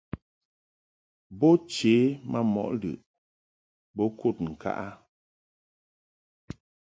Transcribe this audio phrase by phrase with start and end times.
[1.39, 1.93] Bo che
[2.31, 2.97] ma mɔʼ lɨʼ
[3.95, 4.87] bo kud ŋka a.